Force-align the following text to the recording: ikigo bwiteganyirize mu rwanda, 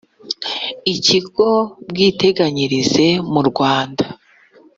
ikigo 0.93 1.49
bwiteganyirize 1.89 3.07
mu 3.31 3.41
rwanda, 3.49 4.05